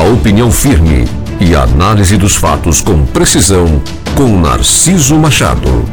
A 0.00 0.02
opinião 0.02 0.50
firme 0.50 1.06
e 1.38 1.54
a 1.54 1.62
análise 1.64 2.16
dos 2.16 2.34
fatos 2.34 2.80
com 2.80 3.04
precisão 3.04 3.82
com 4.16 4.40
Narciso 4.40 5.14
Machado. 5.16 5.84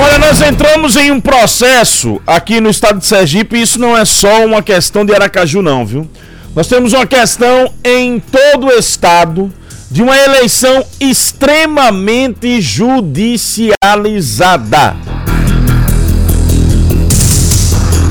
Olha, 0.00 0.16
nós 0.18 0.40
entramos 0.40 0.94
em 0.94 1.10
um 1.10 1.20
processo 1.20 2.22
aqui 2.24 2.60
no 2.60 2.70
estado 2.70 3.00
de 3.00 3.06
Sergipe 3.06 3.56
e 3.56 3.62
isso 3.62 3.80
não 3.80 3.98
é 3.98 4.04
só 4.04 4.46
uma 4.46 4.62
questão 4.62 5.04
de 5.04 5.12
Aracaju, 5.12 5.60
não, 5.60 5.84
viu? 5.84 6.08
Nós 6.54 6.68
temos 6.68 6.92
uma 6.92 7.04
questão 7.04 7.68
em 7.82 8.20
todo 8.20 8.68
o 8.68 8.72
estado 8.72 9.52
de 9.90 10.04
uma 10.04 10.16
eleição 10.16 10.86
extremamente 11.00 12.60
judicializada. 12.60 14.94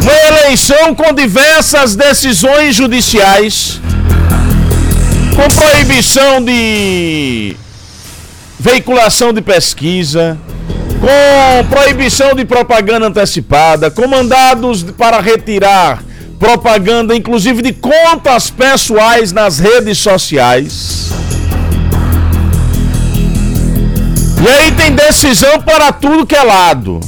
Uma 0.01 0.13
eleição 0.13 0.95
com 0.95 1.13
diversas 1.13 1.95
decisões 1.95 2.75
judiciais, 2.75 3.79
com 5.35 5.47
proibição 5.55 6.43
de 6.43 7.55
veiculação 8.59 9.31
de 9.31 9.41
pesquisa, 9.41 10.37
com 10.99 11.67
proibição 11.67 12.33
de 12.33 12.45
propaganda 12.45 13.07
antecipada, 13.07 13.91
com 13.91 14.07
mandados 14.07 14.83
para 14.83 15.19
retirar 15.19 16.03
propaganda, 16.39 17.15
inclusive 17.15 17.61
de 17.61 17.71
contas 17.71 18.49
pessoais 18.49 19.31
nas 19.31 19.59
redes 19.59 19.99
sociais. 19.99 21.11
E 24.43 24.47
aí 24.47 24.71
tem 24.71 24.91
decisão 24.95 25.61
para 25.61 25.91
tudo 25.91 26.25
que 26.25 26.35
é 26.35 26.41
lado. 26.41 26.99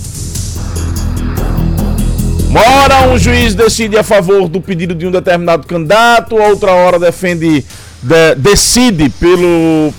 Uma 2.53 2.61
hora 2.61 3.07
um 3.07 3.17
juiz 3.17 3.55
decide 3.55 3.97
a 3.97 4.03
favor 4.03 4.47
do 4.47 4.61
pedido 4.61 4.93
de 4.93 5.07
um 5.07 5.11
determinado 5.11 5.65
candidato, 5.65 6.35
outra 6.35 6.71
hora 6.71 6.99
defende, 6.99 7.65
de, 7.99 8.35
decide 8.35 9.09
pelo 9.09 9.91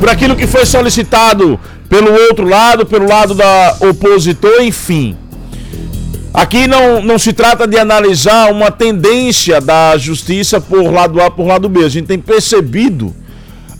por 0.00 0.10
aquilo 0.10 0.34
que 0.34 0.48
foi 0.48 0.66
solicitado 0.66 1.60
pelo 1.88 2.12
outro 2.12 2.48
lado, 2.48 2.84
pelo 2.84 3.08
lado 3.08 3.34
da 3.34 3.76
opositor, 3.88 4.62
enfim. 4.62 5.16
Aqui 6.34 6.66
não, 6.66 7.00
não 7.00 7.20
se 7.20 7.32
trata 7.32 7.68
de 7.68 7.78
analisar 7.78 8.50
uma 8.50 8.72
tendência 8.72 9.60
da 9.60 9.96
justiça 9.96 10.60
por 10.60 10.92
lado 10.92 11.22
A 11.22 11.30
por 11.30 11.46
lado 11.46 11.68
B. 11.68 11.84
A 11.84 11.88
gente 11.88 12.06
tem 12.06 12.18
percebido 12.18 13.14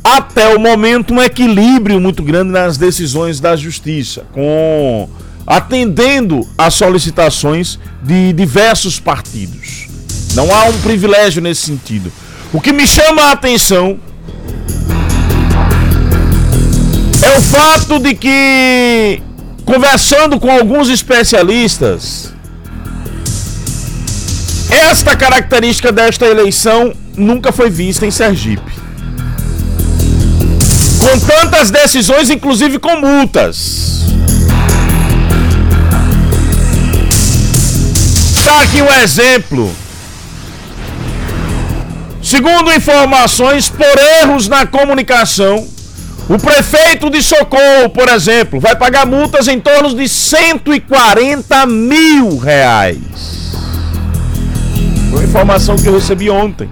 até 0.04 0.54
o 0.54 0.60
momento 0.60 1.12
um 1.12 1.20
equilíbrio 1.20 2.00
muito 2.00 2.22
grande 2.22 2.52
nas 2.52 2.78
decisões 2.78 3.40
da 3.40 3.56
justiça, 3.56 4.24
com 4.30 5.08
atendendo 5.46 6.48
às 6.56 6.74
solicitações 6.74 7.78
de 8.02 8.32
diversos 8.32 8.98
partidos. 8.98 9.86
Não 10.34 10.54
há 10.54 10.64
um 10.64 10.80
privilégio 10.80 11.42
nesse 11.42 11.62
sentido. 11.62 12.12
O 12.52 12.60
que 12.60 12.72
me 12.72 12.86
chama 12.86 13.22
a 13.22 13.32
atenção 13.32 13.98
é 17.22 17.38
o 17.38 17.42
fato 17.42 17.98
de 17.98 18.14
que, 18.14 19.22
conversando 19.64 20.38
com 20.38 20.50
alguns 20.50 20.88
especialistas, 20.88 22.32
esta 24.68 25.16
característica 25.16 25.92
desta 25.92 26.26
eleição 26.26 26.92
nunca 27.16 27.52
foi 27.52 27.70
vista 27.70 28.06
em 28.06 28.10
Sergipe. 28.10 28.72
Com 30.98 31.20
tantas 31.20 31.70
decisões, 31.70 32.30
inclusive 32.30 32.78
com 32.78 32.96
multas. 33.00 33.93
Está 38.44 38.60
aqui 38.60 38.82
um 38.82 39.02
exemplo. 39.02 39.74
Segundo 42.22 42.70
informações, 42.74 43.70
por 43.70 43.98
erros 44.20 44.48
na 44.48 44.66
comunicação, 44.66 45.66
o 46.28 46.36
prefeito 46.38 47.08
de 47.08 47.22
Socorro, 47.22 47.88
por 47.88 48.06
exemplo, 48.06 48.60
vai 48.60 48.76
pagar 48.76 49.06
multas 49.06 49.48
em 49.48 49.58
torno 49.58 49.94
de 49.94 50.06
140 50.06 51.64
mil 51.64 52.36
reais. 52.36 53.00
Foi 55.08 55.20
uma 55.20 55.24
informação 55.24 55.76
que 55.76 55.86
eu 55.86 55.94
recebi 55.94 56.28
ontem. 56.28 56.68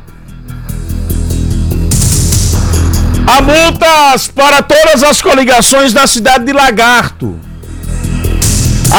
Há 3.27 3.41
multas 3.41 4.29
para 4.29 4.61
todas 4.61 5.03
as 5.03 5.23
coligações 5.23 5.95
da 5.95 6.07
cidade 6.07 6.45
de 6.45 6.53
Lagarto. 6.53 7.41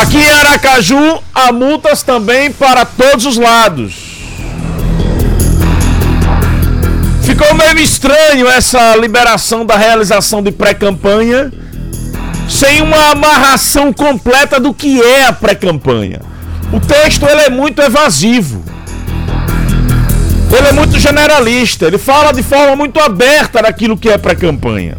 Aqui 0.01 0.17
em 0.17 0.31
Aracaju, 0.31 1.21
há 1.33 1.51
multas 1.51 2.01
também 2.01 2.51
para 2.51 2.83
todos 2.83 3.25
os 3.25 3.37
lados. 3.37 3.93
Ficou 7.23 7.53
meio 7.53 7.79
estranho 7.79 8.47
essa 8.47 8.95
liberação 8.95 9.65
da 9.65 9.77
realização 9.77 10.41
de 10.41 10.51
pré-campanha 10.51 11.51
sem 12.49 12.81
uma 12.81 13.11
amarração 13.11 13.93
completa 13.93 14.59
do 14.59 14.73
que 14.73 15.01
é 15.01 15.25
a 15.25 15.33
pré-campanha. 15.33 16.21
O 16.71 16.79
texto 16.79 17.27
ele 17.27 17.41
é 17.41 17.49
muito 17.49 17.81
evasivo. 17.81 18.63
Ele 20.55 20.67
é 20.67 20.71
muito 20.71 20.99
generalista, 20.99 21.85
ele 21.85 21.97
fala 21.97 22.31
de 22.31 22.43
forma 22.43 22.75
muito 22.75 22.99
aberta 22.99 23.61
daquilo 23.61 23.97
que 23.97 24.09
é 24.09 24.17
pré-campanha. 24.17 24.95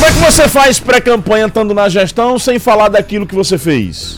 Como 0.00 0.08
é 0.08 0.14
que 0.14 0.32
você 0.32 0.48
faz 0.48 0.80
pré-campanha 0.80 1.46
estando 1.46 1.74
na 1.74 1.86
gestão 1.86 2.38
sem 2.38 2.58
falar 2.58 2.88
daquilo 2.88 3.26
que 3.26 3.34
você 3.34 3.58
fez? 3.58 4.16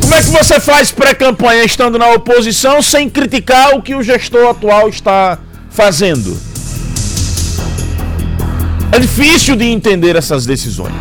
Como 0.00 0.12
é 0.12 0.18
que 0.18 0.28
você 0.28 0.58
faz 0.58 0.90
pré-campanha 0.90 1.62
estando 1.62 1.96
na 2.00 2.08
oposição 2.14 2.82
sem 2.82 3.08
criticar 3.08 3.76
o 3.76 3.80
que 3.80 3.94
o 3.94 4.02
gestor 4.02 4.50
atual 4.50 4.88
está 4.88 5.38
fazendo? 5.70 6.36
É 8.90 8.98
difícil 8.98 9.54
de 9.54 9.66
entender 9.66 10.16
essas 10.16 10.44
decisões. 10.44 10.92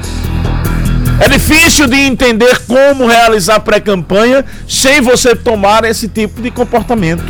É 1.19 1.27
difícil 1.27 1.87
de 1.87 1.97
entender 1.97 2.67
como 2.67 3.07
realizar 3.07 3.61
pré-campanha 3.61 4.45
sem 4.69 5.01
você 5.01 5.35
tomar 5.35 5.83
esse 5.85 6.07
tipo 6.07 6.39
de 6.39 6.51
comportamento. 6.51 7.23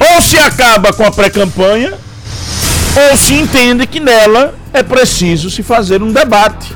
Ou 0.00 0.20
se 0.20 0.36
acaba 0.36 0.92
com 0.92 1.04
a 1.04 1.12
pré-campanha, 1.12 1.94
ou 2.96 3.16
se 3.16 3.34
entende 3.34 3.86
que 3.86 4.00
nela 4.00 4.54
é 4.72 4.82
preciso 4.82 5.50
se 5.50 5.62
fazer 5.62 6.02
um 6.02 6.12
debate. 6.12 6.74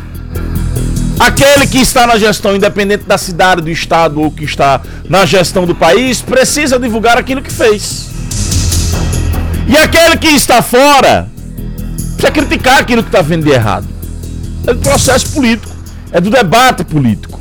Aquele 1.19 1.67
que 1.67 1.79
está 1.79 2.07
na 2.07 2.19
gestão, 2.19 2.55
independente 2.55 3.05
da 3.05 3.19
cidade, 3.19 3.63
do 3.63 3.71
estado 3.71 4.21
ou 4.21 4.31
que 4.31 4.45
está 4.45 4.81
na 5.09 5.25
gestão 5.27 5.67
do 5.67 5.75
país, 5.75 6.21
precisa 6.21 6.79
divulgar 6.79 7.19
aquilo 7.19 7.43
que 7.43 7.53
fez. 7.53 8.09
E 9.67 9.77
aquele 9.77 10.17
que 10.17 10.29
está 10.29 10.63
fora, 10.63 11.29
precisa 12.13 12.31
criticar 12.31 12.79
aquilo 12.81 13.03
que 13.03 13.09
está 13.09 13.23
vendo 13.23 13.45
de 13.45 13.51
errado. 13.51 13.87
É 14.67 14.75
do 14.75 14.81
processo 14.81 15.31
político, 15.33 15.75
é 16.13 16.21
do 16.21 16.31
debate 16.31 16.85
político. 16.85 17.41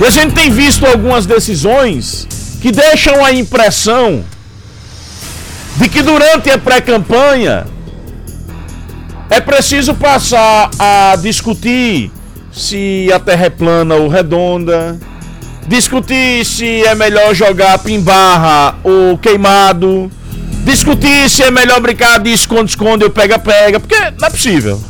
E 0.00 0.04
a 0.04 0.10
gente 0.10 0.34
tem 0.34 0.50
visto 0.50 0.84
algumas 0.86 1.24
decisões 1.24 2.26
que 2.60 2.70
deixam 2.70 3.24
a 3.24 3.32
impressão 3.32 4.24
de 5.76 5.88
que 5.88 6.02
durante 6.02 6.50
a 6.50 6.58
pré-campanha 6.58 7.66
é 9.28 9.40
preciso 9.40 9.94
passar 9.94 10.70
a 10.78 11.16
discutir 11.20 12.10
se 12.52 13.10
a 13.12 13.18
terra 13.18 13.46
é 13.46 13.50
plana 13.50 13.94
ou 13.96 14.08
redonda, 14.08 14.98
discutir 15.66 16.44
se 16.44 16.82
é 16.84 16.94
melhor 16.94 17.34
jogar 17.34 17.78
pimbarra 17.80 18.76
ou 18.82 19.18
queimado, 19.18 20.10
discutir 20.64 21.28
se 21.28 21.42
é 21.42 21.50
melhor 21.50 21.80
brincar 21.80 22.18
de 22.20 22.32
esconde-esconde 22.32 23.04
ou 23.04 23.10
pega-pega, 23.10 23.78
porque 23.78 23.96
não 24.18 24.28
é 24.28 24.30
possível. 24.30 24.80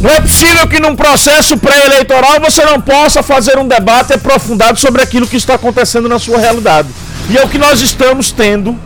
Não 0.00 0.10
é 0.10 0.20
possível 0.20 0.66
que 0.68 0.78
num 0.80 0.94
processo 0.94 1.56
pré-eleitoral 1.56 2.38
você 2.40 2.64
não 2.64 2.80
possa 2.80 3.22
fazer 3.22 3.58
um 3.58 3.66
debate 3.66 4.12
aprofundado 4.12 4.78
sobre 4.78 5.02
aquilo 5.02 5.26
que 5.26 5.36
está 5.36 5.54
acontecendo 5.54 6.08
na 6.08 6.18
sua 6.18 6.38
realidade. 6.38 6.88
E 7.30 7.38
é 7.38 7.42
o 7.42 7.48
que 7.48 7.56
nós 7.56 7.80
estamos 7.80 8.30
tendo 8.30 8.78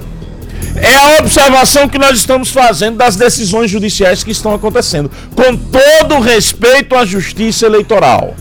é 0.80 0.94
a 0.94 1.20
observação 1.20 1.88
que 1.88 1.98
nós 1.98 2.18
estamos 2.18 2.50
fazendo 2.50 2.96
das 2.96 3.16
decisões 3.16 3.70
judiciais 3.70 4.22
que 4.22 4.30
estão 4.30 4.54
acontecendo, 4.54 5.10
com 5.34 5.56
todo 5.56 6.20
respeito 6.20 6.94
à 6.94 7.04
justiça 7.04 7.66
eleitoral. 7.66 8.34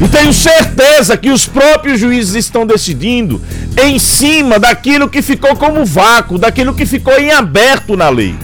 E 0.00 0.08
tenho 0.08 0.32
certeza 0.32 1.16
que 1.16 1.30
os 1.30 1.46
próprios 1.46 1.98
juízes 1.98 2.34
estão 2.34 2.66
decidindo 2.66 3.40
em 3.82 3.98
cima 3.98 4.58
daquilo 4.58 5.08
que 5.08 5.22
ficou 5.22 5.56
como 5.56 5.84
vácuo, 5.84 6.38
daquilo 6.38 6.74
que 6.74 6.84
ficou 6.84 7.18
em 7.18 7.30
aberto 7.30 7.96
na 7.96 8.08
lei. 8.08 8.34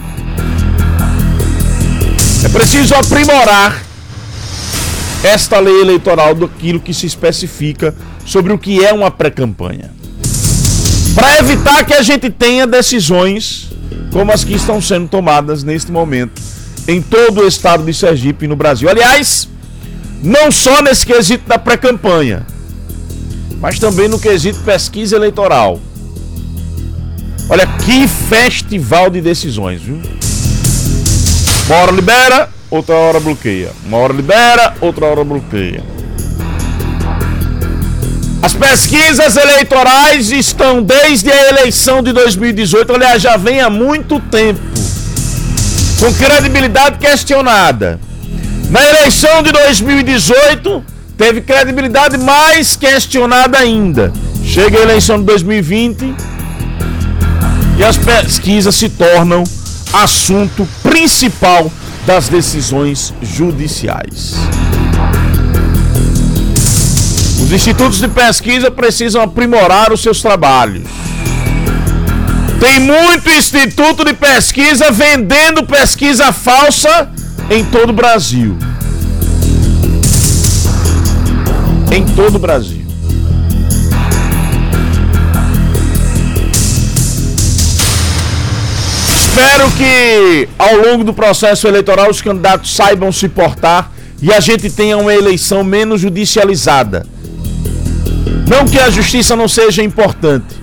É 2.45 2.49
preciso 2.49 2.95
aprimorar 2.95 3.83
esta 5.23 5.61
lei 5.61 5.81
eleitoral 5.81 6.35
daquilo 6.35 6.81
que 6.81 6.93
se 6.93 7.07
especifica 7.07 7.95
sobre 8.25 8.53
o 8.53 8.59
que 8.59 8.85
é 8.85 8.93
uma 8.93 9.11
pré-campanha. 9.11 9.91
Para 11.15 11.39
evitar 11.39 11.85
que 11.85 11.95
a 11.95 12.03
gente 12.03 12.31
tenha 12.31 12.67
decisões 12.67 13.71
como 14.13 14.33
as 14.33 14.45
que 14.45 14.55
estão 14.55 14.81
sendo 14.81 15.09
tomadas 15.09 15.63
neste 15.63 15.91
momento 15.91 16.41
em 16.87 17.01
todo 17.01 17.43
o 17.43 17.49
estado 17.49 17.85
de 17.85 17.95
Sergipe 17.95 18.45
e 18.45 18.49
no 18.49 18.57
Brasil. 18.57 18.89
Aliás, 18.89 19.49
não 20.23 20.51
só 20.51 20.83
nesse 20.83 21.07
quesito 21.07 21.49
da 21.49 21.59
pré-campanha, 21.59 22.47
mas 23.61 23.79
também 23.79 24.09
no 24.09 24.19
quesito 24.19 24.61
pesquisa 24.61 25.17
eleitoral. 25.17 25.81
Olha 27.49 27.67
que 27.67 28.07
festival 28.07 29.11
de 29.11 29.21
decisões, 29.21 29.83
viu? 29.83 30.01
Uma 31.67 31.77
hora 31.77 31.93
libera, 31.93 32.49
outra 32.71 32.95
hora 32.95 33.21
bloqueia. 33.21 33.73
Uma 33.85 33.99
hora 33.99 34.13
libera, 34.13 34.75
outra 34.81 35.07
hora 35.07 35.25
bloqueia. 35.25 35.83
As 38.43 38.53
pesquisas 38.55 39.37
eleitorais 39.37 40.33
estão 40.33 40.83
desde 40.83 41.31
a 41.31 41.49
eleição 41.49 42.03
de 42.03 42.13
2018, 42.13 42.93
aliás, 42.93 43.23
já 43.23 43.37
vem 43.37 43.61
há 43.61 43.71
muito 43.71 44.19
tempo, 44.19 44.61
com 46.01 46.13
credibilidade 46.13 46.99
questionada. 46.99 48.01
Na 48.69 48.85
eleição 48.85 49.45
de 49.45 49.53
2018, 49.53 50.85
teve 51.17 51.41
credibilidade 51.43 52.19
mais 52.19 52.75
questionada 52.75 53.59
ainda. 53.59 54.13
Chega 54.45 54.77
a 54.77 54.83
eleição 54.83 55.19
de 55.21 55.25
2020 55.27 56.13
e 57.79 57.85
as 57.85 57.97
pesquisas 57.97 58.75
se 58.75 58.89
tornam 58.89 59.45
assunto 59.93 60.67
principal 60.83 61.71
das 62.05 62.29
decisões 62.29 63.15
judiciais. 63.23 64.35
Os 67.53 67.57
institutos 67.57 67.99
de 67.99 68.09
pesquisa 68.09 68.71
precisam 68.71 69.21
aprimorar 69.21 69.93
os 69.93 70.01
seus 70.01 70.23
trabalhos. 70.23 70.89
Tem 72.59 72.81
muito 72.81 73.29
instituto 73.29 74.07
de 74.07 74.15
pesquisa 74.15 74.91
vendendo 74.91 75.63
pesquisa 75.63 76.33
falsa 76.33 77.11
em 77.51 77.63
todo 77.63 77.91
o 77.91 77.93
Brasil. 77.93 78.57
Em 81.91 82.07
todo 82.17 82.37
o 82.37 82.39
Brasil. 82.39 82.87
Espero 89.15 89.71
que 89.73 90.49
ao 90.59 90.77
longo 90.77 91.05
do 91.05 91.13
processo 91.13 91.69
eleitoral 91.69 92.09
os 92.09 92.23
candidatos 92.23 92.75
saibam 92.75 93.13
se 93.13 93.29
portar 93.29 93.93
e 94.23 94.33
a 94.33 94.41
gente 94.41 94.71
tenha 94.71 94.97
uma 94.97 95.13
eleição 95.13 95.63
menos 95.63 96.01
judicializada 96.01 97.12
não 98.53 98.67
que 98.67 98.79
a 98.79 98.91
justiça 98.91 99.35
não 99.35 99.49
seja 99.49 99.83
importante, 99.83 100.55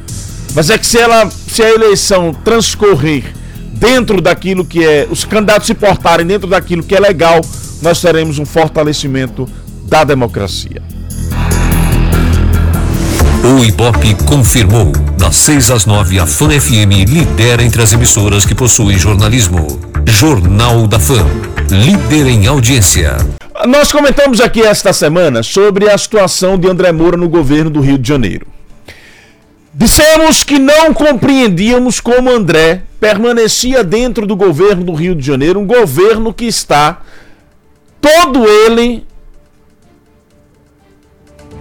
mas 0.53 0.69
é 0.69 0.77
que 0.77 0.85
se 0.85 0.99
ela, 0.99 1.27
se 1.27 1.63
a 1.63 1.69
eleição 1.71 2.31
transcorrer 2.31 3.23
dentro 3.73 4.21
daquilo 4.21 4.63
que 4.63 4.85
é, 4.85 5.07
os 5.09 5.25
candidatos 5.25 5.65
se 5.65 5.73
portarem 5.73 6.23
dentro 6.23 6.47
daquilo 6.47 6.83
que 6.83 6.93
é 6.93 6.99
legal, 6.99 7.41
nós 7.81 7.99
teremos 7.99 8.37
um 8.37 8.45
fortalecimento 8.45 9.49
da 9.87 10.03
democracia. 10.03 10.83
O 13.43 13.65
Ibope 13.65 14.13
confirmou. 14.25 14.91
Das 15.17 15.35
6 15.37 15.71
às 15.71 15.85
9, 15.87 16.19
a 16.19 16.27
Fã 16.27 16.47
FM 16.47 17.07
lidera 17.07 17.63
entre 17.63 17.81
as 17.81 17.91
emissoras 17.91 18.45
que 18.45 18.53
possuem 18.53 18.99
jornalismo. 18.99 19.65
Jornal 20.05 20.85
da 20.85 20.99
Fã. 20.99 21.25
Líder 21.71 22.27
em 22.27 22.45
audiência. 22.45 23.17
Nós 23.67 23.91
comentamos 23.91 24.39
aqui 24.39 24.61
esta 24.61 24.93
semana 24.93 25.43
sobre 25.43 25.89
a 25.89 25.97
situação 25.97 26.57
de 26.57 26.69
André 26.69 26.93
Moura 26.93 27.17
no 27.17 27.27
governo 27.27 27.69
do 27.69 27.81
Rio 27.81 27.97
de 27.97 28.07
Janeiro. 28.07 28.47
Dissemos 29.73 30.43
que 30.43 30.57
não 30.57 30.93
compreendíamos 30.93 31.99
como 31.99 32.29
André 32.29 32.83
permanecia 33.01 33.83
dentro 33.83 34.25
do 34.25 34.35
governo 34.35 34.85
do 34.85 34.93
Rio 34.93 35.13
de 35.13 35.25
Janeiro, 35.25 35.59
um 35.59 35.67
governo 35.67 36.33
que 36.33 36.45
está 36.45 37.01
todo 37.99 38.47
ele 38.47 39.05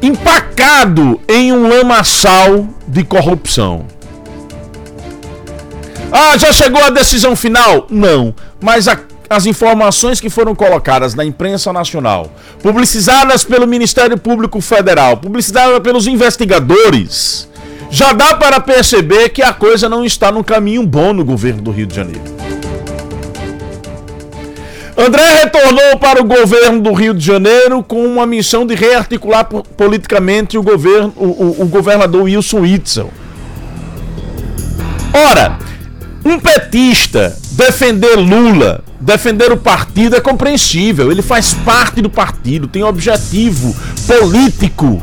empacado 0.01 1.21
em 1.29 1.53
um 1.53 1.69
lamaçal 1.69 2.69
de 2.87 3.03
corrupção. 3.03 3.87
Ah, 6.13 6.39
já 6.39 6.53
chegou 6.53 6.83
a 6.83 6.91
decisão 6.91 7.35
final? 7.35 7.89
Não, 7.91 8.33
mas 8.61 8.87
a 8.87 8.97
as 9.29 9.45
informações 9.47 10.21
que 10.21 10.31
foram 10.31 10.55
colocadas 10.55 11.15
na 11.15 11.25
imprensa 11.25 11.73
nacional, 11.73 12.33
publicizadas 12.63 13.45
pelo 13.45 13.67
Ministério 13.67 14.17
Público 14.17 14.61
Federal, 14.61 15.19
publicizadas 15.19 15.81
pelos 15.81 16.07
investigadores, 16.07 17.49
já 17.91 18.13
dá 18.13 18.35
para 18.35 18.61
perceber 18.61 19.29
que 19.31 19.43
a 19.43 19.53
coisa 19.53 19.89
não 19.89 20.05
está 20.05 20.33
no 20.33 20.43
caminho 20.43 20.87
bom 20.87 21.13
no 21.13 21.25
governo 21.25 21.63
do 21.63 21.71
Rio 21.71 21.87
de 21.87 21.95
Janeiro. 21.95 22.39
André 24.97 25.23
retornou 25.43 25.97
para 26.01 26.21
o 26.21 26.25
governo 26.25 26.81
do 26.81 26.93
Rio 26.93 27.15
de 27.15 27.25
Janeiro 27.25 27.85
com 27.85 28.05
uma 28.05 28.27
missão 28.27 28.67
de 28.67 28.75
rearticular 28.75 29.45
politicamente 29.45 30.59
o, 30.59 30.63
governo, 30.63 31.13
o, 31.17 31.25
o, 31.25 31.63
o 31.63 31.67
governador 31.67 32.23
Wilson 32.23 32.61
Witzel. 32.61 33.11
Ora, 35.13 35.57
um 36.25 36.39
petista 36.39 37.37
defender 37.59 38.15
Lula, 38.15 38.85
defender 39.01 39.51
o 39.51 39.57
partido 39.57 40.15
é 40.15 40.21
compreensível. 40.21 41.11
Ele 41.11 41.23
faz 41.23 41.53
parte 41.53 42.01
do 42.01 42.09
partido, 42.09 42.69
tem 42.69 42.85
objetivo 42.85 43.75
político. 44.07 45.03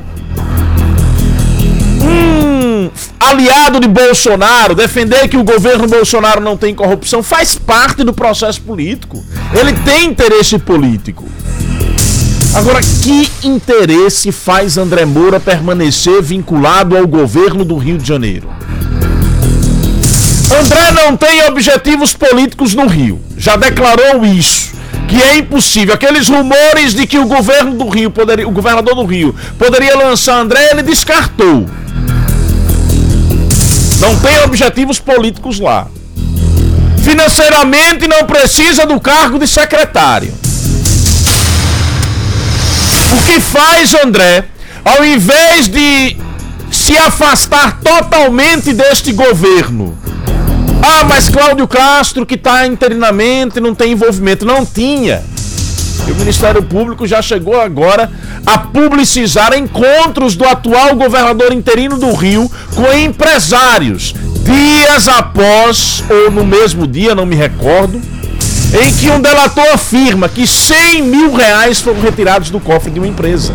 Um 2.02 2.90
aliado 3.19 3.81
de 3.81 3.90
Bolsonaro, 3.90 4.74
defender 4.74 5.28
que 5.28 5.36
o 5.36 5.44
governo 5.44 5.86
Bolsonaro 5.86 6.40
não 6.40 6.56
tem 6.56 6.74
corrupção, 6.74 7.22
faz 7.22 7.57
parte 7.57 8.06
do 8.06 8.13
processo 8.13 8.62
político. 8.62 9.22
Ele 9.54 9.74
tem 9.74 10.06
interesse 10.06 10.58
político. 10.58 11.25
Agora, 12.54 12.80
que 12.80 13.30
interesse 13.44 14.31
faz 14.31 14.78
André 14.78 15.04
Moura 15.04 15.42
permanecer 15.42 16.22
vinculado 16.22 16.96
ao 16.96 17.06
governo 17.06 17.66
do 17.66 17.75
Rio 17.75 17.98
de 17.98 18.08
Janeiro? 18.08 18.55
André 20.52 20.92
não 20.92 21.18
tem 21.18 21.44
objetivos 21.46 22.14
políticos 22.14 22.74
no 22.74 22.88
Rio. 22.88 23.20
Já 23.38 23.56
declarou 23.56 24.26
isso. 24.26 24.74
Que 25.08 25.22
é 25.22 25.38
impossível. 25.38 25.94
Aqueles 25.94 26.28
rumores 26.28 26.94
de 26.94 27.08
que 27.08 27.18
o 27.18 27.26
governo 27.26 27.74
do 27.74 27.90
Rio 27.90 28.12
poderia, 28.12 28.48
o 28.48 28.52
governador 28.52 28.96
do 28.96 29.06
Rio 29.06 29.36
poderia 29.58 29.98
lançar 29.98 30.38
André, 30.38 30.72
ele 30.72 30.84
descartou. 30.84 31.66
Não 34.00 34.20
tem 34.20 34.44
objetivos 34.44 35.00
políticos 35.00 35.60
lá. 35.60 35.88
Financeiramente 37.04 38.08
não 38.08 38.26
precisa 38.26 38.86
do 38.86 39.00
cargo 39.00 39.40
de 39.40 39.48
secretário. 39.48 40.34
O 43.14 43.24
que 43.25 43.40
faz 43.40 43.94
André, 43.94 44.46
ao 44.84 45.06
invés 45.06 45.68
de 45.68 46.18
se 46.72 46.98
afastar 46.98 47.80
totalmente 47.82 48.74
deste 48.74 49.12
governo 49.12 50.05
ah, 50.88 51.04
mas 51.04 51.30
Cláudio 51.30 51.68
Castro, 51.68 52.25
que 52.25 52.36
está 52.36 52.68
interinamente, 52.68 53.60
não 53.60 53.74
tem 53.74 53.94
envolvimento. 53.94 54.46
Não 54.46 54.63
tinha. 54.63 55.24
E 56.08 56.12
o 56.12 56.15
Ministério 56.15 56.62
Público 56.62 57.08
já 57.08 57.24
chegou 57.24 57.60
agora 57.60 58.12
a 58.46 58.60
publicizar 58.60 59.58
encontros 59.58 60.36
do 60.36 60.46
atual 60.46 60.96
governador 60.96 61.51
interino 61.51 61.98
do 61.98 62.13
Rio 62.13 62.51
com 62.75 62.94
empresários, 62.94 64.13
dias 64.44 65.08
após, 65.08 66.04
ou 66.08 66.30
no 66.30 66.46
mesmo 66.46 66.86
dia, 66.86 67.15
não 67.15 67.25
me 67.25 67.36
recordo, 67.36 68.00
em 68.80 68.94
que 68.94 69.10
um 69.10 69.20
delator 69.20 69.65
afirma 69.74 70.30
que 70.30 70.46
100 70.46 71.01
mil 71.01 71.34
reais 71.34 71.82
foram 71.82 72.00
retirados 72.00 72.51
do 72.51 72.60
cofre 72.60 72.92
de 72.92 73.00
uma 73.00 73.08
empresa. 73.08 73.51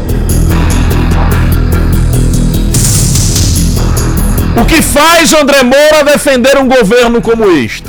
O 4.57 4.65
que 4.65 4.83
faz 4.83 5.33
André 5.33 5.63
Moura 5.63 6.05
defender 6.05 6.59
um 6.59 6.69
governo 6.69 7.21
como 7.21 7.51
este? 7.51 7.87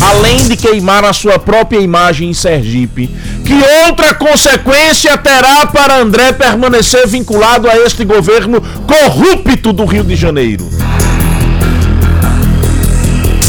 Além 0.00 0.48
de 0.48 0.56
queimar 0.56 1.04
a 1.04 1.12
sua 1.12 1.38
própria 1.38 1.78
imagem 1.78 2.30
em 2.30 2.34
Sergipe, 2.34 3.08
que 3.44 3.52
outra 3.86 4.14
consequência 4.14 5.16
terá 5.18 5.66
para 5.66 5.98
André 5.98 6.32
permanecer 6.32 7.06
vinculado 7.06 7.68
a 7.68 7.76
este 7.76 8.04
governo 8.04 8.62
corrupto 8.86 9.72
do 9.72 9.84
Rio 9.84 10.02
de 10.02 10.16
Janeiro? 10.16 10.66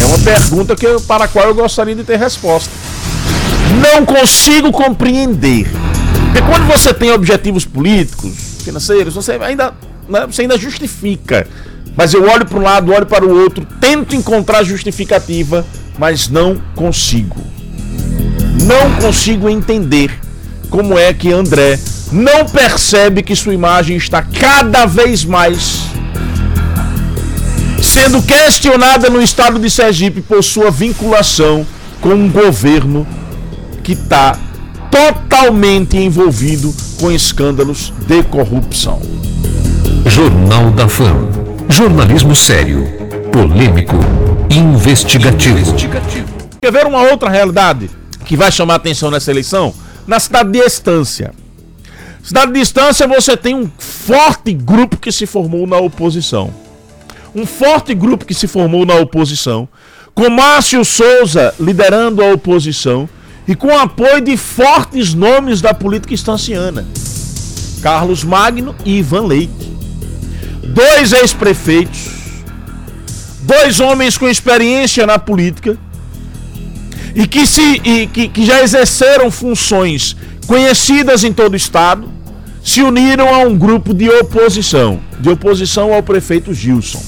É 0.02 0.06
uma 0.06 0.20
pergunta 0.20 0.76
que, 0.76 0.88
para 1.08 1.26
a 1.26 1.28
qual 1.28 1.48
eu 1.48 1.56
gostaria 1.56 1.96
de 1.96 2.04
ter 2.04 2.20
resposta. 2.20 2.72
Não 3.82 4.06
consigo 4.06 4.72
compreender. 4.72 5.72
Porque 6.26 6.42
quando 6.42 6.68
você 6.68 6.94
tem 6.94 7.12
objetivos 7.12 7.64
políticos, 7.64 8.34
financeiros, 8.64 9.14
você 9.14 9.34
ainda 9.42 9.74
né, 10.12 10.28
você 10.28 10.44
ainda 10.44 10.58
justifica. 10.58 11.48
Mas 11.96 12.14
eu 12.14 12.24
olho 12.30 12.46
para 12.46 12.60
um 12.60 12.62
lado, 12.62 12.94
olho 12.94 13.06
para 13.06 13.26
o 13.26 13.42
outro, 13.42 13.66
tento 13.80 14.16
encontrar 14.16 14.64
justificativa, 14.64 15.66
mas 15.98 16.28
não 16.28 16.62
consigo. 16.76 17.38
Não 18.64 19.02
consigo 19.02 19.50
entender 19.50 20.12
como 20.70 20.98
é 20.98 21.14
que 21.14 21.32
André 21.32 21.80
não 22.12 22.46
percebe 22.46 23.24
que 23.24 23.36
sua 23.36 23.54
imagem 23.54 23.98
está 23.98 24.22
cada 24.22 24.86
vez 24.86 25.24
mais 25.24 25.82
sendo 27.82 28.22
questionada 28.22 29.10
no 29.10 29.22
estado 29.22 29.60
de 29.60 29.70
Sergipe 29.70 30.22
por 30.22 30.44
sua 30.44 30.72
vinculação 30.72 31.66
com 32.00 32.10
um 32.10 32.30
governo 32.30 33.06
que 33.84 33.94
está 33.94 34.38
totalmente 34.90 35.98
envolvido 35.98 36.74
com 37.00 37.12
escândalos 37.12 37.92
de 38.08 38.24
corrupção. 38.24 39.02
Jornal 40.22 40.70
da 40.70 40.88
Fama. 40.88 41.30
Jornalismo 41.68 42.36
sério, 42.36 42.88
polêmico, 43.32 43.96
investigativo. 44.52 45.76
Quer 46.62 46.72
ver 46.72 46.86
uma 46.86 47.02
outra 47.02 47.28
realidade 47.28 47.90
que 48.24 48.38
vai 48.38 48.52
chamar 48.52 48.76
atenção 48.76 49.10
nessa 49.10 49.32
eleição? 49.32 49.74
Na 50.06 50.20
cidade 50.20 50.52
de 50.52 50.60
Estância. 50.60 51.34
Cidade 52.22 52.54
de 52.54 52.60
Estância 52.60 53.08
você 53.08 53.36
tem 53.36 53.56
um 53.56 53.68
forte 53.80 54.54
grupo 54.54 54.96
que 54.96 55.12
se 55.12 55.26
formou 55.26 55.66
na 55.66 55.78
oposição. 55.78 56.54
Um 57.34 57.48
forte 57.48 57.96
grupo 57.96 58.24
que 58.24 58.36
se 58.36 58.46
formou 58.46 58.86
na 58.86 58.98
oposição, 58.98 59.68
com 60.14 60.30
Márcio 60.30 60.86
Souza 60.86 61.52
liderando 61.60 62.24
a 62.24 62.32
oposição 62.32 63.10
e 63.48 63.56
com 63.56 63.76
apoio 63.76 64.22
de 64.22 64.38
fortes 64.38 65.16
nomes 65.16 65.62
da 65.62 65.74
política 65.74 66.14
estanciana. 66.14 66.86
Carlos 67.82 68.24
Magno 68.24 68.76
e 68.86 69.00
Ivan 69.00 69.26
Leite. 69.26 69.71
Dois 70.64 71.12
ex-prefeitos, 71.12 72.10
dois 73.42 73.80
homens 73.80 74.18
com 74.18 74.30
experiência 74.30 75.06
na 75.06 75.18
política 75.18 75.78
e 77.16 77.28
que, 77.28 77.46
se, 77.46 77.82
e 77.84 78.08
que, 78.08 78.28
que 78.28 78.46
já 78.46 78.62
exerceram 78.62 79.30
funções 79.30 80.16
conhecidas 80.48 81.24
em 81.24 81.34
todo 81.34 81.54
o 81.54 81.58
estado, 81.58 82.10
se 82.64 82.82
uniram 82.82 83.34
a 83.34 83.40
um 83.40 83.58
grupo 83.58 83.94
de 83.94 84.10
oposição, 84.10 85.00
de 85.20 85.30
oposição 85.30 85.94
ao 85.94 86.04
prefeito 86.04 86.54
Gilson. 86.54 87.02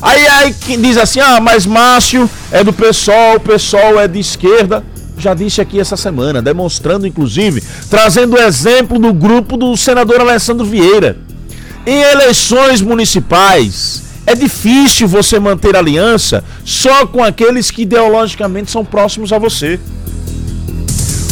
Aí, 0.00 0.26
aí 0.26 0.54
diz 0.78 0.96
assim: 0.96 1.20
ah, 1.20 1.40
mas 1.40 1.66
Márcio 1.66 2.28
é 2.50 2.62
do 2.64 2.72
PSOL, 2.72 3.36
o 3.36 3.40
PSOL 3.40 4.00
é 4.00 4.08
de 4.08 4.18
esquerda. 4.18 4.84
Já 5.16 5.32
disse 5.32 5.60
aqui 5.60 5.78
essa 5.78 5.96
semana, 5.96 6.42
demonstrando 6.42 7.06
inclusive, 7.06 7.62
trazendo 7.88 8.34
o 8.34 8.38
exemplo 8.38 8.98
do 8.98 9.12
grupo 9.12 9.56
do 9.56 9.76
senador 9.76 10.20
Alessandro 10.20 10.66
Vieira. 10.66 11.16
Em 11.86 12.00
eleições 12.00 12.80
municipais, 12.80 14.02
é 14.26 14.34
difícil 14.34 15.06
você 15.06 15.38
manter 15.38 15.76
aliança 15.76 16.42
só 16.64 17.06
com 17.06 17.22
aqueles 17.22 17.70
que 17.70 17.82
ideologicamente 17.82 18.70
são 18.70 18.82
próximos 18.84 19.32
a 19.34 19.38
você. 19.38 19.78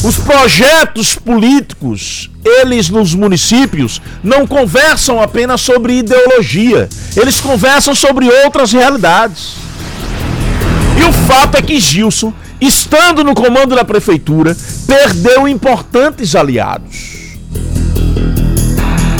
Os 0.04 0.18
projetos 0.18 1.14
políticos, 1.14 2.28
eles 2.44 2.90
nos 2.90 3.14
municípios, 3.14 4.02
não 4.22 4.46
conversam 4.46 5.22
apenas 5.22 5.60
sobre 5.62 5.98
ideologia, 5.98 6.86
eles 7.16 7.40
conversam 7.40 7.94
sobre 7.94 8.28
outras 8.44 8.72
realidades. 8.72 9.54
E 10.98 11.04
o 11.04 11.12
fato 11.26 11.56
é 11.56 11.62
que 11.62 11.80
Gilson, 11.80 12.34
estando 12.60 13.24
no 13.24 13.34
comando 13.34 13.74
da 13.74 13.84
prefeitura, 13.84 14.54
perdeu 14.86 15.48
importantes 15.48 16.34
aliados. 16.34 17.11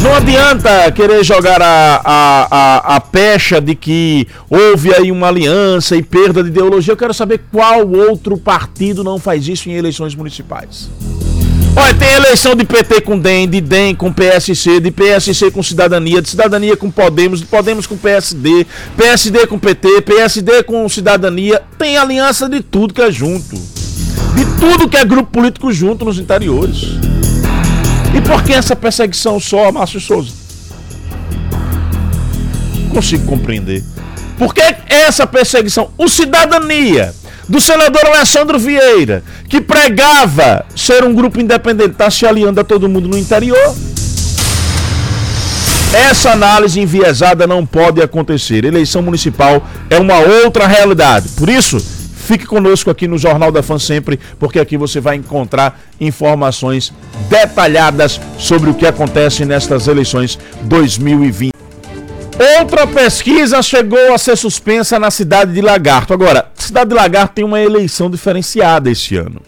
Não 0.02 0.16
adianta 0.16 0.90
querer 0.90 1.23
jogar 1.23 1.62
a, 1.62 2.00
a, 2.04 2.49
a, 2.50 2.97
a, 2.97 3.00
pecha 3.00 3.61
de 3.61 3.76
que 3.76 4.26
houve 4.50 4.92
aí 4.92 5.12
uma 5.12 5.28
aliança 5.28 5.94
e 5.94 6.02
perda 6.02 6.42
de 6.42 6.49
ideologia. 6.49 6.92
Eu 6.92 6.97
quero 6.97 7.14
saber 7.14 7.42
qual 7.52 7.88
outro 7.88 8.37
partido 8.37 9.04
não 9.04 9.21
faz 9.21 9.47
isso 9.47 9.71
em 9.71 9.75
eleições 9.75 10.16
municipais. 10.16 10.90
Olha, 11.76 11.94
tem 11.94 12.12
eleição 12.14 12.56
de 12.56 12.64
PT 12.64 13.02
com 13.02 13.16
DEM, 13.16 13.49
de 13.49 13.61
DEM 13.61 13.94
com 13.94 14.12
PSC, 14.12 14.80
de 14.80 14.90
PSC 14.90 15.52
com 15.52 15.62
Cidadania, 15.62 16.21
de 16.21 16.28
Cidadania 16.28 16.76
com 16.76 16.90
Podemos, 16.90 17.38
de 17.38 17.47
Podemos 17.47 17.87
com 17.87 17.97
PSD, 17.97 18.66
PSD 18.97 19.47
com 19.47 19.56
PT, 19.56 20.02
PSD 20.02 20.64
com 20.64 20.87
Cidadania. 20.88 21.62
Tem 21.78 21.97
aliança 21.97 22.49
de 22.49 22.61
tudo 22.61 22.92
que 22.92 23.00
é 23.00 23.11
junto. 23.12 23.54
De 24.35 24.44
tudo 24.59 24.88
que 24.88 24.97
é 24.97 25.04
grupo 25.04 25.30
político 25.30 25.73
junto 25.73 26.04
nos 26.04 26.18
interiores. 26.18 27.12
E 28.14 28.21
por 28.21 28.42
que 28.42 28.52
essa 28.52 28.76
perseguição 28.76 29.40
só, 29.40 29.73
Márcio 29.73 30.00
Souza? 30.00 30.33
Não 32.78 32.90
consigo 32.90 33.25
compreender. 33.26 33.83
Por 34.38 34.54
que 34.54 34.62
essa 34.88 35.26
perseguição? 35.26 35.90
O 35.97 36.09
cidadania 36.09 37.14
do 37.49 37.61
senador 37.61 38.04
Alessandro 38.07 38.59
Vieira, 38.59 39.23
que 39.49 39.61
pregava 39.61 40.64
ser 40.76 41.04
um 41.04 41.14
grupo 41.14 41.40
independente, 41.40 41.92
está 41.92 42.11
se 42.11 42.26
aliando 42.26 42.61
a 42.61 42.64
todo 42.64 42.88
mundo 42.88 43.09
no 43.09 43.19
interior. 43.19 43.75
Essa 45.92 46.33
análise 46.33 46.81
enviesada 46.81 47.47
não 47.47 47.66
pode 47.66 48.00
acontecer. 48.00 48.64
Eleição 48.64 49.02
municipal 49.02 49.66
é 49.90 49.99
uma 49.99 50.19
outra 50.19 50.66
realidade. 50.66 51.28
Por 51.31 51.50
isso, 51.50 51.76
Fique 52.22 52.46
conosco 52.46 52.88
aqui 52.88 53.08
no 53.08 53.18
Jornal 53.18 53.50
da 53.50 53.64
Fã 53.64 53.80
sempre, 53.80 54.18
porque 54.38 54.60
aqui 54.60 54.76
você 54.76 55.00
vai 55.00 55.16
encontrar 55.16 55.80
informações 56.00 56.92
detalhadas 57.28 58.20
sobre 58.38 58.70
o 58.70 58.74
que 58.74 58.86
acontece 58.86 59.44
nestas 59.44 59.88
eleições 59.88 60.38
2020. 60.62 61.52
Outra 62.60 62.86
pesquisa 62.86 63.60
chegou 63.60 64.14
a 64.14 64.18
ser 64.18 64.36
suspensa 64.36 65.00
na 65.00 65.10
cidade 65.10 65.52
de 65.52 65.60
Lagarto. 65.60 66.14
Agora, 66.14 66.48
cidade 66.54 66.90
de 66.90 66.94
Lagarto 66.94 67.34
tem 67.34 67.44
uma 67.44 67.60
eleição 67.60 68.08
diferenciada 68.08 68.88
este 68.88 69.16
ano. 69.16 69.42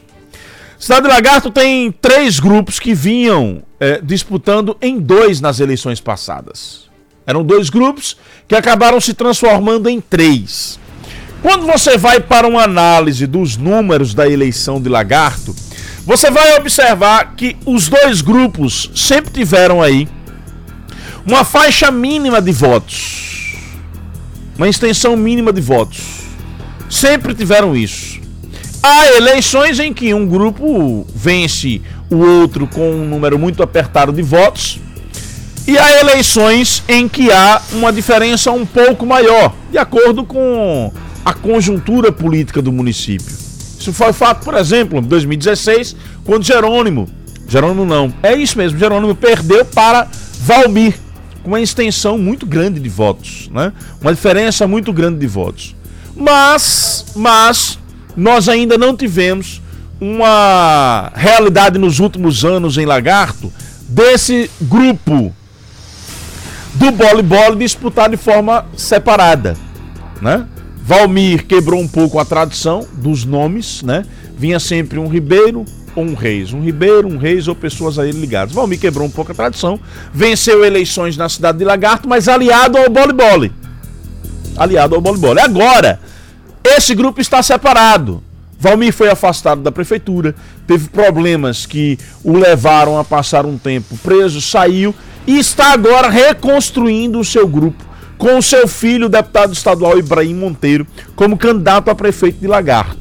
Cidade 0.77 1.03
de 1.03 1.09
Lagarto 1.09 1.53
tem 1.53 1.93
três 1.93 2.41
grupos 2.41 2.81
que 2.81 2.93
vinham 2.93 3.63
é, 3.79 4.01
disputando 4.03 4.77
em 4.83 4.99
dois 4.99 5.41
nas 5.41 5.61
eleições 5.61 6.01
passadas. 6.01 6.91
Eram 7.25 7.45
dois 7.45 7.71
grupos 7.71 8.17
que 8.49 8.57
acabaram 8.57 9.01
se 9.01 9.15
transformando 9.15 9.89
em 9.89 10.01
três. 10.01 10.79
Quando 11.45 11.67
você 11.67 11.99
vai 11.99 12.21
para 12.21 12.49
uma 12.49 12.63
análise 12.63 13.27
dos 13.27 13.59
números 13.59 14.15
da 14.15 14.27
eleição 14.27 14.81
de 14.81 14.89
Lagarto, 14.89 15.55
você 16.07 16.31
vai 16.31 16.57
observar 16.57 17.35
que 17.37 17.55
os 17.67 17.87
dois 17.87 18.23
grupos 18.23 18.91
sempre 18.95 19.31
tiveram 19.31 19.83
aí 19.83 20.09
uma 21.27 21.45
faixa 21.45 21.91
mínima 21.91 22.41
de 22.41 22.51
votos, 22.51 23.57
uma 24.57 24.71
extensão 24.71 25.19
mínima 25.19 25.53
de 25.53 25.61
votos. 25.61 26.01
Sempre 26.89 27.35
tiveram 27.35 27.77
isso. 27.77 28.19
Há 28.83 29.09
eleições 29.09 29.79
em 29.79 29.93
que 29.93 30.15
um 30.15 30.27
grupo 30.27 31.07
vence 31.15 31.83
o 32.11 32.17
outro 32.17 32.67
com 32.67 32.91
um 32.91 33.07
número 33.07 33.39
muito 33.39 33.63
apertado 33.63 34.15
de 34.15 34.23
votos. 34.23 34.81
E 35.69 35.77
há 35.77 36.01
eleições 36.01 36.83
em 36.89 37.07
que 37.07 37.31
há 37.31 37.61
uma 37.73 37.93
diferença 37.93 38.51
um 38.51 38.65
pouco 38.65 39.05
maior, 39.05 39.55
de 39.71 39.77
acordo 39.77 40.25
com 40.25 40.91
a 41.25 41.33
conjuntura 41.33 42.13
política 42.13 42.61
do 42.61 42.71
município. 42.71 43.35
Isso 43.79 43.93
foi 43.93 44.13
fato, 44.13 44.45
por 44.45 44.55
exemplo, 44.55 44.99
em 44.99 45.03
2016, 45.03 45.97
quando 46.25 46.45
Jerônimo, 46.45 47.09
Jerônimo 47.49 47.85
não, 47.85 48.13
é 48.23 48.35
isso 48.35 48.57
mesmo, 48.59 48.79
Jerônimo 48.79 49.15
perdeu 49.15 49.65
para 49.65 50.09
Valmir, 50.41 50.95
com 51.43 51.51
uma 51.51 51.61
extensão 51.61 52.17
muito 52.17 52.47
grande 52.47 52.81
de 52.81 52.89
votos, 52.89 53.51
né? 53.53 53.73
Uma 54.01 54.15
diferença 54.15 54.67
muito 54.67 54.93
grande 54.93 55.19
de 55.19 55.27
votos. 55.27 55.77
Mas, 56.17 57.05
mas 57.15 57.79
nós 58.17 58.49
ainda 58.49 58.79
não 58.79 58.97
tivemos 58.97 59.61
uma 60.01 61.13
realidade 61.15 61.79
nos 61.79 61.99
últimos 61.99 62.45
anos 62.45 62.79
em 62.79 62.87
Lagarto 62.87 63.53
desse 63.89 64.51
grupo 64.61 65.35
do 66.75 66.91
voleibol 66.93 67.55
disputar 67.55 68.11
de 68.11 68.17
forma 68.17 68.67
separada, 68.77 69.57
né? 70.21 70.47
Valmir 70.87 71.47
quebrou 71.47 71.81
um 71.81 71.89
pouco 71.89 72.19
a 72.19 72.27
tradição 72.27 72.87
dos 72.93 73.25
nomes, 73.25 73.83
né? 73.83 74.05
Vinha 74.37 74.61
sempre 74.61 74.99
um 74.99 75.09
Ribeiro 75.09 75.65
ou 75.97 76.05
um 76.05 76.13
Reis. 76.13 76.53
Um 76.53 76.61
Ribeiro, 76.61 77.09
um 77.09 77.17
Reis 77.17 77.49
ou 77.49 77.55
pessoas 77.55 77.99
a 77.99 78.07
ele 78.07 78.21
ligadas. 78.21 78.55
Valmir 78.55 78.79
quebrou 78.79 79.07
um 79.07 79.11
pouco 79.11 79.33
a 79.33 79.35
tradição, 79.35 79.81
venceu 80.13 80.63
eleições 80.63 81.17
na 81.17 81.27
cidade 81.27 81.57
de 81.57 81.65
Lagarto, 81.65 82.07
mas 82.07 82.29
aliado 82.29 82.77
ao 82.77 82.93
voleibol. 82.93 83.51
Aliado 84.59 84.95
ao 84.95 85.01
voleibol. 85.01 85.39
Agora, 85.39 85.99
esse 86.63 86.95
grupo 86.95 87.19
está 87.19 87.43
separado. 87.43 88.23
Valmir 88.59 88.93
foi 88.93 89.09
afastado 89.09 89.63
da 89.63 89.73
prefeitura, 89.73 90.35
teve 90.67 90.91
problemas 90.91 91.65
que 91.65 91.99
o 92.23 92.37
levaram 92.37 92.99
a 92.99 93.05
passar 93.05 93.47
um 93.47 93.57
tempo 93.57 93.97
preso, 94.03 94.39
saiu 94.39 94.95
e 95.27 95.39
está 95.39 95.73
agora 95.73 96.11
reconstruindo 96.11 97.19
o 97.19 97.25
seu 97.25 97.49
grupo 97.49 97.94
com 98.25 98.41
seu 98.41 98.67
filho, 98.67 99.05
o 99.05 99.11
deputado 99.11 99.53
estadual 99.53 99.99
Ibrahim 99.99 100.37
Monteiro, 100.37 100.87
como 101.15 101.37
candidato 101.37 101.91
a 101.91 101.95
prefeito 101.95 102.41
de 102.41 102.47
Lagarto. 102.47 102.97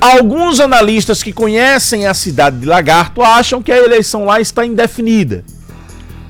Alguns 0.00 0.60
analistas 0.60 1.20
que 1.20 1.32
conhecem 1.32 2.06
a 2.06 2.14
cidade 2.14 2.60
de 2.60 2.64
Lagarto 2.64 3.22
acham 3.22 3.60
que 3.60 3.72
a 3.72 3.76
eleição 3.76 4.24
lá 4.24 4.40
está 4.40 4.64
indefinida. 4.64 5.42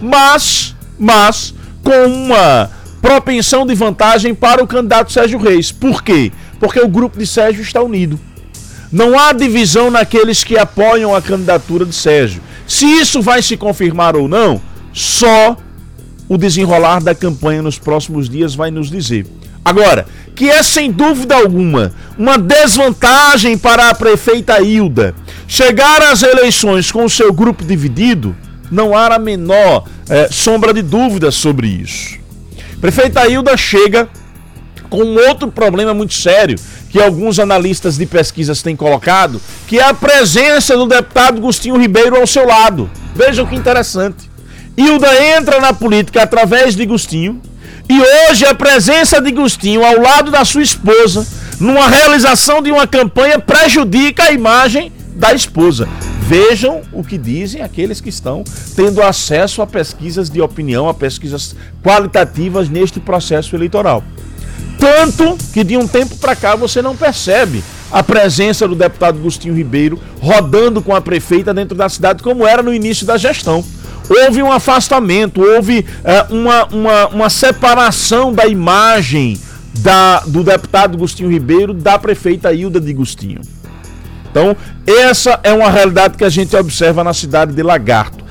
Mas, 0.01 0.75
mas, 0.99 1.53
com 1.85 2.07
uma 2.07 2.71
propensão 3.03 3.67
de 3.67 3.75
vantagem 3.75 4.35
para 4.35 4.65
o 4.65 4.67
candidato 4.67 5.13
Sérgio 5.13 5.39
Reis. 5.39 5.71
Por 5.71 6.03
quê? 6.03 6.33
Porque 6.59 6.81
o 6.81 6.89
grupo 6.89 7.19
de 7.19 7.27
Sérgio 7.27 7.61
está 7.61 7.83
unido. 7.83 8.19
Não 8.91 9.19
há 9.19 9.35
divisão 9.35 9.91
naqueles 9.91 10.43
que 10.43 10.57
apoiam 10.57 11.15
a 11.15 11.21
candidatura 11.21 11.85
de 11.85 11.95
Sérgio. 11.95 12.41
Se 12.67 12.87
isso 12.87 13.21
vai 13.21 13.43
se 13.43 13.59
confirmar 13.59 14.17
ou 14.17 14.27
não, 14.27 14.59
só 14.91 15.55
o 16.29 16.37
desenrolar 16.37 17.03
da 17.03 17.15
campanha 17.15 17.63
nos 17.63 17.79
próximos 17.79 18.29
dias 18.29 18.55
vai 18.55 18.71
nos 18.71 18.91
dizer. 18.91 19.27
Agora, 19.65 20.07
que 20.35 20.49
é 20.49 20.63
sem 20.63 20.93
dúvida 20.93 21.35
alguma 21.35 21.93
uma 22.17 22.39
desvantagem 22.39 23.59
para 23.59 23.91
a 23.91 23.95
prefeita 23.95 24.61
Hilda 24.61 25.15
chegar 25.49 26.03
às 26.03 26.23
eleições 26.23 26.93
com 26.93 27.05
o 27.05 27.11
seu 27.11 27.33
grupo 27.33 27.65
dividido, 27.65 28.37
não 28.71 28.97
há 28.97 29.15
a 29.15 29.19
menor 29.19 29.85
é, 30.09 30.29
sombra 30.31 30.73
de 30.73 30.83
dúvida 30.83 31.31
sobre 31.31 31.69
isso. 31.69 32.19
Prefeita 32.81 33.27
Hilda 33.27 33.57
chega 33.57 34.09
com 34.89 35.03
um 35.03 35.19
outro 35.29 35.51
problema 35.51 35.93
muito 35.93 36.15
sério 36.15 36.59
que 36.91 37.01
alguns 37.01 37.39
analistas 37.39 37.97
de 37.97 38.07
pesquisas 38.07 38.63
têm 38.63 38.77
colocado, 38.77 39.41
que 39.67 39.79
é 39.79 39.85
a 39.85 39.95
presença 39.95 40.77
do 40.77 40.87
deputado 40.87 41.41
Gustinho 41.41 41.77
Ribeiro 41.77 42.17
ao 42.17 42.27
seu 42.27 42.47
lado. 42.47 42.91
Vejam 43.15 43.47
que 43.47 43.57
interessante. 43.57 44.26
Hilda 44.77 45.09
entra 45.39 45.59
na 45.59 45.73
política 45.73 46.23
através 46.23 46.77
de 46.77 46.85
Gustinho 46.85 47.41
e 47.89 47.99
hoje 47.99 48.45
a 48.45 48.55
presença 48.55 49.21
de 49.23 49.31
Gustinho 49.31 49.83
ao 49.83 49.99
lado 49.99 50.31
da 50.31 50.45
sua 50.45 50.63
esposa, 50.63 51.27
numa 51.59 51.89
realização 51.89 52.61
de 52.61 52.71
uma 52.71 52.87
campanha, 52.87 53.39
prejudica 53.39 54.25
a 54.25 54.33
imagem 54.33 54.93
da 55.15 55.33
esposa. 55.33 55.89
Vejam 56.21 56.83
o 56.93 57.03
que 57.03 57.17
dizem 57.17 57.63
aqueles 57.63 58.03
que 58.03 58.11
estão 58.11 58.45
tendo 58.75 59.01
acesso 59.01 59.63
a 59.63 59.67
pesquisas 59.67 60.29
de 60.29 60.43
opinião, 60.43 60.89
a 60.89 60.93
pesquisas 60.95 61.57
qualitativas 61.83 62.69
neste 62.69 63.01
processo 63.01 63.57
eleitoral. 63.57 64.05
Tanto 64.79 65.39
que 65.55 65.65
de 65.65 65.77
um 65.77 65.89
tempo 65.89 66.17
para 66.17 66.37
cá 66.37 66.55
você 66.55 66.83
não 66.83 66.95
percebe 66.95 67.65
a 67.91 68.03
presença 68.03 68.69
do 68.69 68.75
deputado 68.75 69.19
Agostinho 69.19 69.55
Ribeiro 69.55 69.99
rodando 70.21 70.83
com 70.83 70.95
a 70.95 71.01
prefeita 71.01 71.55
dentro 71.55 71.77
da 71.77 71.89
cidade, 71.89 72.23
como 72.23 72.47
era 72.47 72.63
no 72.63 72.75
início 72.75 73.07
da 73.07 73.17
gestão. 73.17 73.65
Houve 74.09 74.43
um 74.43 74.53
afastamento, 74.53 75.43
houve 75.43 75.85
é, 76.05 76.27
uma, 76.31 76.65
uma, 76.67 77.07
uma 77.09 77.31
separação 77.31 78.33
da 78.33 78.47
imagem 78.47 79.39
da, 79.81 80.21
do 80.21 80.43
deputado 80.43 80.97
Agostinho 80.97 81.31
Ribeiro 81.31 81.75
da 81.75 81.99
prefeita 81.99 82.53
Hilda 82.53 82.81
de 82.81 82.91
Agostinho. 82.91 83.41
Então, 84.31 84.57
essa 84.87 85.41
é 85.43 85.53
uma 85.53 85.71
realidade 85.71 86.17
que 86.17 86.25
a 86.25 86.29
gente 86.29 86.55
observa 86.55 87.03
na 87.03 87.15
cidade 87.15 87.53
de 87.53 87.63
Lagarto. 87.63 88.25